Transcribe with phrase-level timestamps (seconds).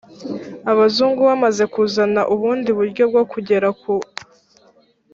[0.71, 3.93] abazungu bamaze kuzana ubundi buryo bwo kugera ku